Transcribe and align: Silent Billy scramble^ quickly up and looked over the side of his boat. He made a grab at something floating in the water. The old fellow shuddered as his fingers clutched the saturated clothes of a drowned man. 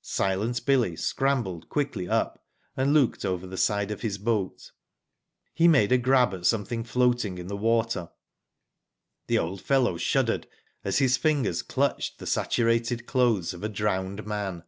Silent 0.00 0.64
Billy 0.64 0.92
scramble^ 0.92 1.68
quickly 1.68 2.08
up 2.08 2.42
and 2.74 2.94
looked 2.94 3.22
over 3.22 3.46
the 3.46 3.58
side 3.58 3.90
of 3.90 4.00
his 4.00 4.16
boat. 4.16 4.70
He 5.52 5.68
made 5.68 5.92
a 5.92 5.98
grab 5.98 6.32
at 6.32 6.46
something 6.46 6.82
floating 6.82 7.36
in 7.36 7.48
the 7.48 7.54
water. 7.58 8.08
The 9.26 9.36
old 9.36 9.60
fellow 9.60 9.98
shuddered 9.98 10.46
as 10.84 11.00
his 11.00 11.18
fingers 11.18 11.60
clutched 11.60 12.18
the 12.18 12.26
saturated 12.26 13.04
clothes 13.06 13.52
of 13.52 13.62
a 13.62 13.68
drowned 13.68 14.26
man. 14.26 14.64